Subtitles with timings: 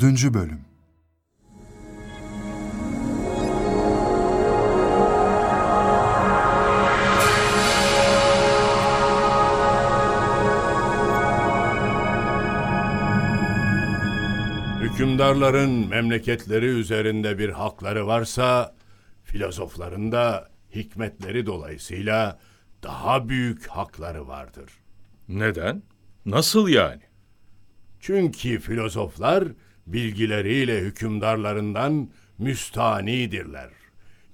[0.00, 0.60] Dördüncü Bölüm
[14.80, 18.74] Hükümdarların memleketleri üzerinde bir hakları varsa,
[19.24, 22.38] filozofların da hikmetleri dolayısıyla
[22.82, 24.70] daha büyük hakları vardır.
[25.28, 25.82] Neden?
[26.26, 27.02] Nasıl yani?
[28.00, 29.44] Çünkü filozoflar
[29.92, 33.70] bilgileriyle hükümdarlarından müstanidirler.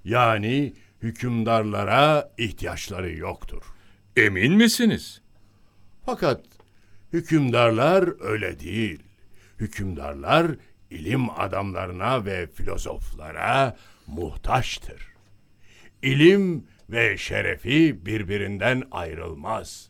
[0.03, 3.63] Yani hükümdarlara ihtiyaçları yoktur.
[4.15, 5.21] Emin misiniz?
[6.05, 6.45] Fakat
[7.13, 8.99] hükümdarlar öyle değil.
[9.59, 10.51] Hükümdarlar
[10.89, 13.77] ilim adamlarına ve filozoflara
[14.07, 15.07] muhtaçtır.
[16.01, 19.89] İlim ve şerefi birbirinden ayrılmaz.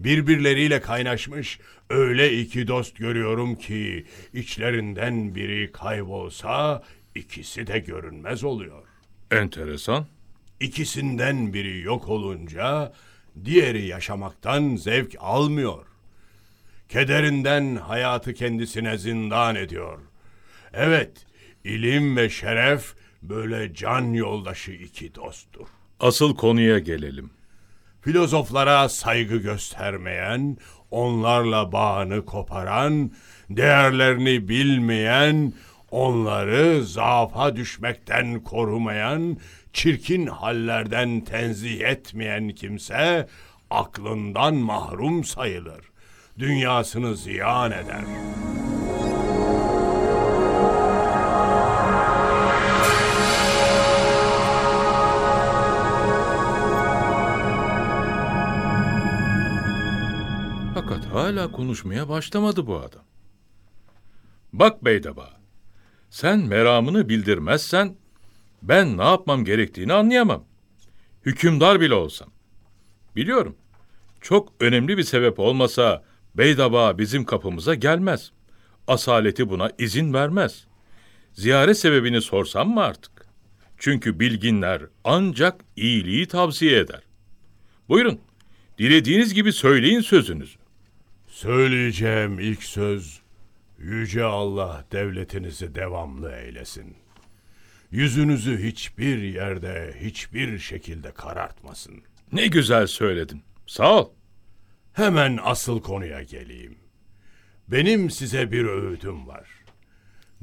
[0.00, 1.58] Birbirleriyle kaynaşmış
[1.90, 6.82] öyle iki dost görüyorum ki içlerinden biri kaybolsa
[7.14, 8.82] ikisi de görünmez oluyor.
[9.30, 10.06] Enteresan.
[10.60, 12.92] İkisinden biri yok olunca
[13.44, 15.86] diğeri yaşamaktan zevk almıyor.
[16.88, 19.98] Kederinden hayatı kendisine zindan ediyor.
[20.72, 21.26] Evet,
[21.64, 25.66] ilim ve şeref böyle can yoldaşı iki dosttur.
[26.00, 27.30] Asıl konuya gelelim.
[28.00, 30.56] Filozoflara saygı göstermeyen,
[30.96, 33.10] onlarla bağını koparan,
[33.50, 35.52] değerlerini bilmeyen,
[35.90, 39.36] onları zaafa düşmekten korumayan,
[39.72, 43.28] çirkin hallerden tenzih etmeyen kimse
[43.70, 45.84] aklından mahrum sayılır.
[46.38, 48.04] Dünyasını ziyan eder.
[61.26, 63.02] Hala konuşmaya başlamadı bu adam.
[64.52, 65.40] Bak Beydaba,
[66.10, 67.96] sen meramını bildirmezsen
[68.62, 70.44] ben ne yapmam gerektiğini anlayamam.
[71.26, 72.28] Hükümdar bile olsam.
[73.16, 73.56] Biliyorum,
[74.20, 76.04] çok önemli bir sebep olmasa
[76.34, 78.32] Beydaba bizim kapımıza gelmez.
[78.88, 80.66] Asaleti buna izin vermez.
[81.32, 83.26] Ziyaret sebebini sorsam mı artık?
[83.78, 87.02] Çünkü bilginler ancak iyiliği tavsiye eder.
[87.88, 88.20] Buyurun,
[88.78, 90.65] dilediğiniz gibi söyleyin sözünüzü.
[91.36, 93.20] Söyleyeceğim ilk söz,
[93.78, 96.96] Yüce Allah devletinizi devamlı eylesin.
[97.90, 102.02] Yüzünüzü hiçbir yerde, hiçbir şekilde karartmasın.
[102.32, 103.42] Ne güzel söyledin.
[103.66, 104.10] Sağ ol.
[104.92, 106.78] Hemen asıl konuya geleyim.
[107.68, 109.48] Benim size bir öğütüm var.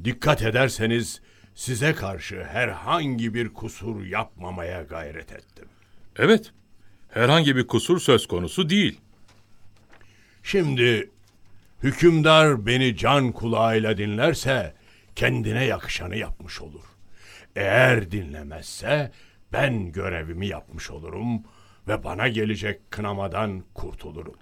[0.04, 1.20] Dikkat ederseniz
[1.54, 5.68] size karşı herhangi bir kusur yapmamaya gayret ettim.
[6.16, 6.52] Evet,
[7.08, 9.00] herhangi bir kusur söz konusu değil.
[10.44, 11.10] Şimdi
[11.82, 14.74] hükümdar beni can kulağıyla dinlerse
[15.16, 16.84] kendine yakışanı yapmış olur.
[17.56, 19.12] Eğer dinlemezse
[19.52, 21.42] ben görevimi yapmış olurum
[21.88, 24.34] ve bana gelecek kınamadan kurtulurum.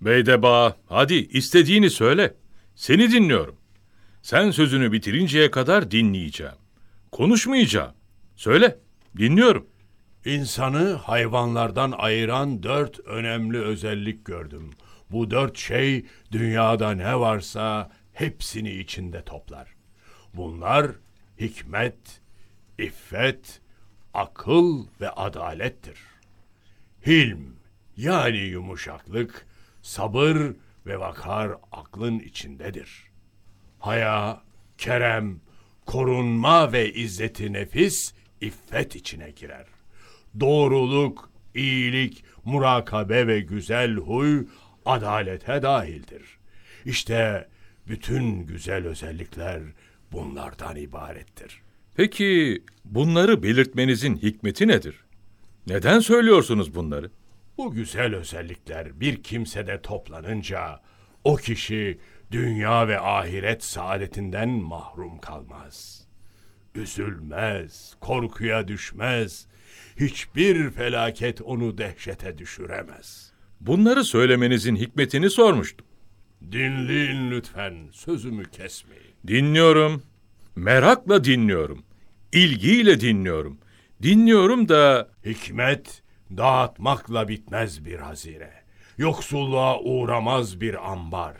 [0.00, 2.34] Beydeba, hadi istediğini söyle.
[2.74, 3.56] Seni dinliyorum.
[4.22, 6.52] Sen sözünü bitirinceye kadar dinleyeceğim.
[7.12, 7.92] Konuşmayacağım.
[8.36, 8.78] Söyle,
[9.18, 9.66] dinliyorum.
[10.24, 14.70] İnsanı hayvanlardan ayıran dört önemli özellik gördüm.
[15.10, 19.74] Bu dört şey dünyada ne varsa hepsini içinde toplar.
[20.34, 20.90] Bunlar
[21.40, 22.20] hikmet,
[22.78, 23.60] iffet,
[24.14, 25.98] akıl ve adalettir.
[27.06, 27.56] Hilm
[27.96, 29.46] yani yumuşaklık,
[29.82, 30.36] sabır
[30.86, 33.04] ve vakar aklın içindedir.
[33.78, 34.42] Haya,
[34.78, 35.40] kerem,
[35.86, 39.66] korunma ve izzeti nefis iffet içine girer.
[40.40, 44.46] Doğruluk, iyilik, murakabe ve güzel huy
[44.88, 46.22] adalete dahildir.
[46.84, 47.48] İşte
[47.88, 49.62] bütün güzel özellikler
[50.12, 51.62] bunlardan ibarettir.
[51.94, 55.04] Peki bunları belirtmenizin hikmeti nedir?
[55.66, 57.10] Neden söylüyorsunuz bunları?
[57.58, 60.80] Bu güzel özellikler bir kimsede toplanınca
[61.24, 61.98] o kişi
[62.30, 66.06] dünya ve ahiret saadetinden mahrum kalmaz.
[66.74, 69.46] Üzülmez, korkuya düşmez,
[70.00, 73.27] hiçbir felaket onu dehşete düşüremez.
[73.60, 75.86] Bunları söylemenizin hikmetini sormuştum.
[76.52, 79.14] Dinleyin lütfen, sözümü kesmeyin.
[79.26, 80.02] Dinliyorum.
[80.56, 81.82] Merakla dinliyorum.
[82.32, 83.58] İlgiyle dinliyorum.
[84.02, 86.02] Dinliyorum da Hikmet
[86.36, 88.50] dağıtmakla bitmez bir hazine.
[88.98, 91.36] Yoksulluğa uğramaz bir ambar.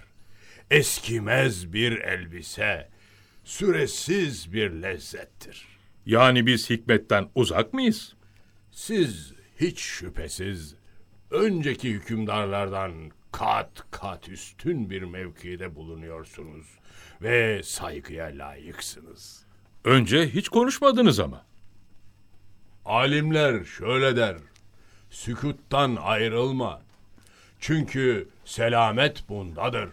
[0.70, 2.88] Eskimez bir elbise.
[3.44, 5.66] Süresiz bir lezzettir.
[6.06, 8.14] yani biz hikmetten uzak mıyız?
[8.70, 10.74] Siz hiç şüphesiz
[11.30, 12.92] önceki hükümdarlardan
[13.32, 16.66] kat kat üstün bir mevkide bulunuyorsunuz
[17.22, 19.46] ve saygıya layıksınız.
[19.84, 21.44] Önce hiç konuşmadınız ama.
[22.84, 24.36] Alimler şöyle der,
[25.10, 26.82] sükuttan ayrılma.
[27.60, 29.88] Çünkü selamet bundadır.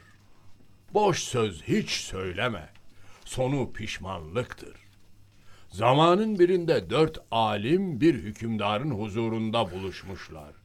[0.93, 2.69] Boş söz hiç söyleme.
[3.25, 4.75] Sonu pişmanlıktır.
[5.69, 10.64] Zamanın birinde dört alim bir hükümdarın huzurunda buluşmuşlar.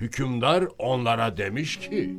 [0.00, 2.16] Hükümdar onlara demiş ki,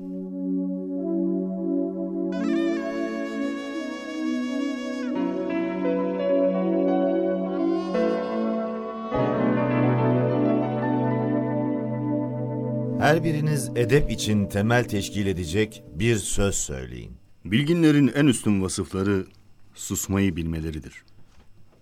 [13.00, 17.12] Her biriniz edep için temel teşkil edecek bir söz söyleyin.
[17.46, 19.26] Bilginlerin en üstün vasıfları
[19.74, 21.04] susmayı bilmeleridir.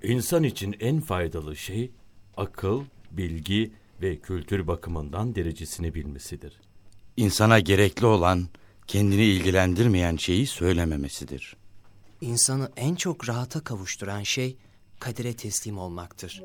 [0.04, 1.92] İnsan için en faydalı şey
[2.38, 6.60] akıl, bilgi ve kültür bakımından derecesini bilmesidir.
[7.18, 8.48] İnsana gerekli olan
[8.88, 11.56] kendini ilgilendirmeyen şeyi söylememesidir.
[12.22, 14.57] İnsanı en çok rahata kavuşturan şey
[15.00, 16.44] kadere teslim olmaktır.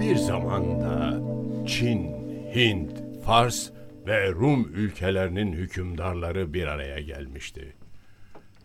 [0.00, 1.20] Bir zamanda
[1.66, 2.06] Çin,
[2.54, 2.90] Hint,
[3.24, 3.70] Fars
[4.06, 7.72] ve Rum ülkelerinin hükümdarları bir araya gelmişti.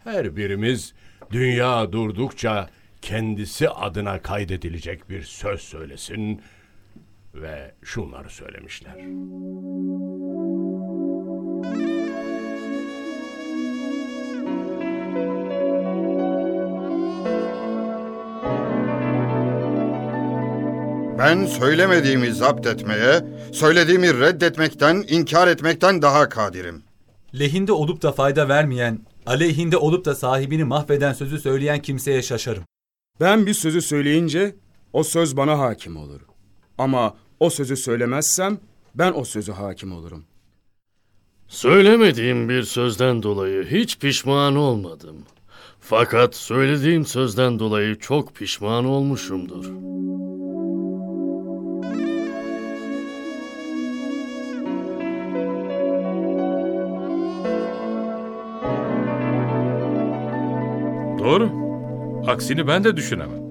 [0.03, 0.93] Her birimiz
[1.31, 2.69] dünya durdukça
[3.01, 6.41] kendisi adına kaydedilecek bir söz söylesin
[7.35, 8.95] ve şunları söylemişler.
[21.19, 26.83] Ben söylemediğimi zapt etmeye, söylediğimi reddetmekten, inkar etmekten daha kadirim.
[27.39, 32.63] Lehinde olup da fayda vermeyen, aleyhinde olup da sahibini mahveden sözü söyleyen kimseye şaşarım.
[33.19, 34.55] Ben bir sözü söyleyince
[34.93, 36.21] o söz bana hakim olur.
[36.77, 38.57] Ama o sözü söylemezsem
[38.95, 40.23] ben o sözü hakim olurum.
[41.47, 45.17] Söylemediğim bir sözden dolayı hiç pişman olmadım.
[45.79, 49.65] Fakat söylediğim sözden dolayı çok pişman olmuşumdur.
[61.19, 61.51] Doğru.
[62.27, 63.49] Aksini ben de düşünemem.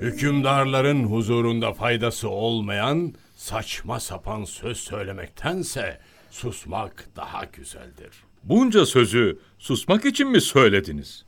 [0.00, 8.10] Hükümdarların huzurunda faydası olmayan saçma sapan söz söylemektense susmak daha güzeldir.
[8.44, 11.24] Bunca sözü susmak için mi söylediniz?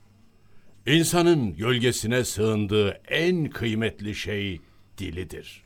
[0.87, 4.61] İnsanın gölgesine sığındığı en kıymetli şey
[4.99, 5.63] dilidir.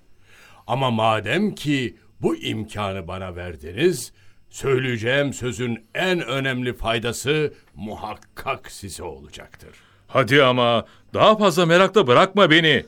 [0.67, 4.13] Ama madem ki bu imkanı bana verdiniz,
[4.51, 9.71] söyleyeceğim sözün en önemli faydası muhakkak size olacaktır.
[10.09, 12.85] Hadi ama daha fazla merakla bırakma beni.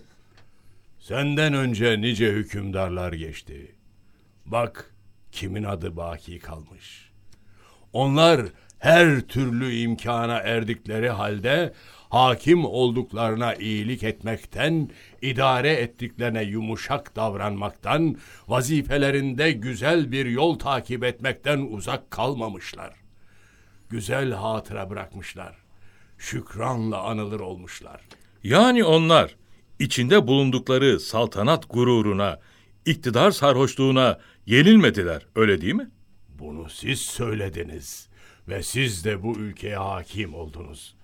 [0.99, 3.75] Senden önce nice hükümdarlar geçti.
[4.47, 4.95] Bak
[5.33, 7.11] kimin adı baki kalmış.
[7.93, 8.41] Onlar
[8.79, 11.73] her türlü imkana erdikleri halde
[12.09, 14.91] hakim olduklarına iyilik etmekten,
[15.23, 18.17] idare ettiklerine yumuşak davranmaktan,
[18.49, 22.95] vazifelerinde güzel bir yol takip etmekten uzak kalmamışlar.
[23.91, 25.68] Güzel hatıra bırakmışlar.
[26.19, 28.01] Şükranla anılır olmuşlar.
[28.45, 29.37] Yani onlar
[29.79, 32.41] içinde bulundukları saltanat gururuna,
[32.85, 35.91] iktidar sarhoşluğuna yenilmediler, öyle değil mi?
[36.39, 38.09] Bunu siz söylediniz
[38.49, 40.95] ve siz de bu ülkeye hakim oldunuz.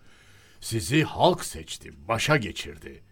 [0.60, 3.02] Sizi halk seçti, başa geçirdi.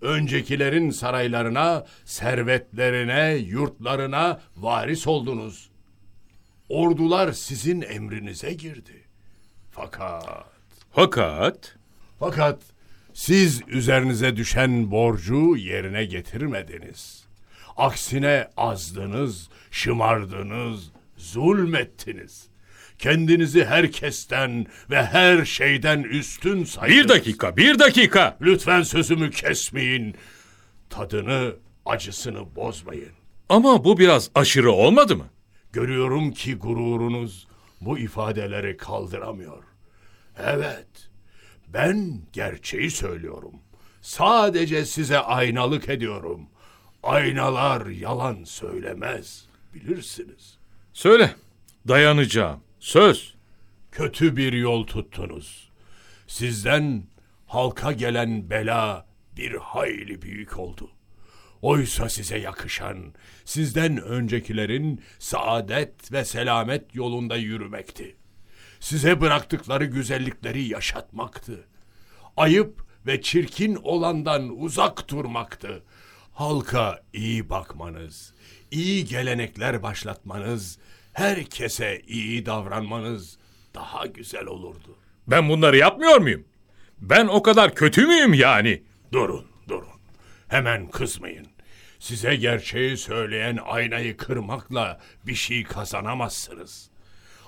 [0.00, 5.70] Öncekilerin saraylarına, servetlerine, yurtlarına varis oldunuz.
[6.68, 9.04] Ordular sizin emrinize girdi.
[9.70, 10.57] Fakat,
[10.98, 11.76] Fakat
[12.18, 12.62] fakat
[13.14, 17.26] siz üzerinize düşen borcu yerine getirmediniz.
[17.76, 22.48] Aksine azdınız, şımardınız, zulmettiniz.
[22.98, 26.98] Kendinizi herkesten ve her şeyden üstün saydınız.
[26.98, 28.36] bir dakika, bir dakika.
[28.40, 30.14] Lütfen sözümü kesmeyin.
[30.90, 31.52] Tadını,
[31.86, 33.12] acısını bozmayın.
[33.48, 35.26] Ama bu biraz aşırı olmadı mı?
[35.72, 37.48] Görüyorum ki gururunuz
[37.80, 39.68] bu ifadeleri kaldıramıyor.
[40.44, 41.10] Evet,
[41.68, 43.54] ben gerçeği söylüyorum.
[44.02, 46.48] Sadece size aynalık ediyorum.
[47.02, 50.58] Aynalar yalan söylemez, bilirsiniz.
[50.92, 51.34] Söyle,
[51.88, 52.60] dayanacağım.
[52.80, 53.34] Söz.
[53.92, 55.68] Kötü bir yol tuttunuz.
[56.26, 57.02] Sizden
[57.46, 60.90] halka gelen bela bir hayli büyük oldu.
[61.62, 63.14] Oysa size yakışan,
[63.44, 68.16] sizden öncekilerin saadet ve selamet yolunda yürümekti.
[68.80, 71.64] Size bıraktıkları güzellikleri yaşatmaktı.
[72.36, 75.82] ayıp ve çirkin olandan uzak durmaktı.
[76.32, 78.34] Halka iyi bakmanız,
[78.70, 80.78] iyi gelenekler başlatmanız,
[81.12, 83.38] herkese iyi davranmanız
[83.74, 84.96] daha güzel olurdu.
[85.26, 86.44] Ben bunları yapmıyor muyum?
[86.98, 88.82] Ben o kadar kötü müyüm yani?
[89.12, 89.88] Durun, durun.
[90.48, 91.46] Hemen kızmayın.
[91.98, 96.90] Size gerçeği söyleyen aynayı kırmakla bir şey kazanamazsınız.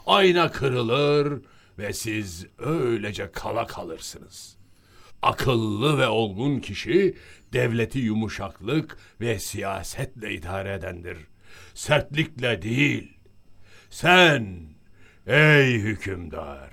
[0.07, 1.43] Ayna kırılır
[1.79, 4.57] ve siz öylece kala kalırsınız.
[5.23, 7.17] Akıllı ve olgun kişi
[7.53, 11.19] devleti yumuşaklık ve siyasetle idare edendir.
[11.75, 13.17] Sertlikle değil.
[13.91, 14.61] Sen
[15.27, 16.71] ey hükümdar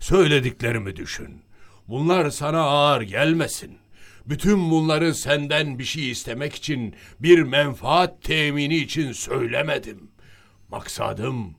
[0.00, 1.42] söylediklerimi düşün.
[1.88, 3.78] Bunlar sana ağır gelmesin.
[4.26, 10.10] Bütün bunları senden bir şey istemek için, bir menfaat temini için söylemedim.
[10.68, 11.54] Maksadım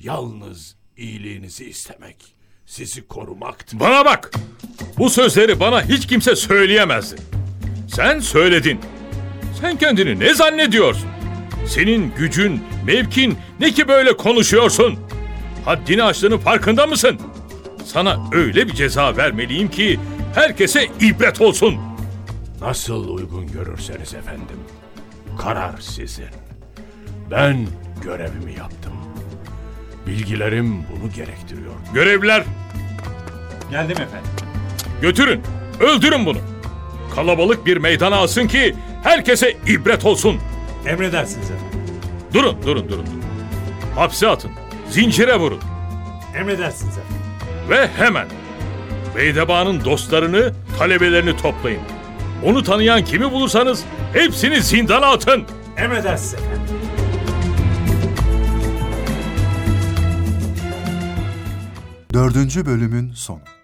[0.00, 2.34] yalnız iyiliğinizi istemek,
[2.66, 3.80] sizi korumaktı.
[3.80, 4.30] Bana bak!
[4.98, 7.16] Bu sözleri bana hiç kimse söyleyemezdi.
[7.94, 8.80] Sen söyledin.
[9.60, 11.08] Sen kendini ne zannediyorsun?
[11.66, 14.98] Senin gücün, mevkin ne ki böyle konuşuyorsun?
[15.64, 17.20] Haddini aştığının farkında mısın?
[17.84, 20.00] Sana öyle bir ceza vermeliyim ki
[20.34, 21.76] herkese ibret olsun.
[22.60, 24.58] Nasıl uygun görürseniz efendim.
[25.38, 26.26] Karar sizin.
[27.30, 27.66] Ben
[28.02, 28.92] görevimi yaptım.
[30.08, 31.72] Bilgilerim bunu gerektiriyor.
[31.94, 32.44] Görevliler
[33.70, 34.30] Geldim efendim.
[35.02, 35.42] götürün,
[35.80, 36.38] öldürün bunu.
[37.14, 40.36] Kalabalık bir meydana alsın ki herkese ibret olsun.
[40.86, 41.80] Emredersiniz efendim.
[42.34, 43.06] Durun, durun, durun.
[43.06, 43.22] durun.
[43.94, 44.50] Hapse atın,
[44.90, 45.60] zincire vurun.
[46.36, 47.22] Emredersiniz efendim.
[47.70, 48.26] Ve hemen
[49.16, 51.80] Beydeba'nın dostlarını, talebelerini toplayın.
[52.44, 55.44] Onu tanıyan kimi bulursanız hepsini zindana atın.
[55.76, 56.77] Emredersiniz efendim.
[62.14, 63.57] Dördüncü bölümün sonu.